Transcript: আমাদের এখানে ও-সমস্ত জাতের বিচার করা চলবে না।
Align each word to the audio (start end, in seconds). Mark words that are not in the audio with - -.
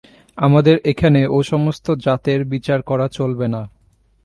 আমাদের 0.37 0.75
এখানে 0.85 1.21
ও-সমস্ত 1.27 1.85
জাতের 2.05 2.39
বিচার 2.45 2.79
করা 2.81 3.07
চলবে 3.09 3.47
না। 3.47 3.61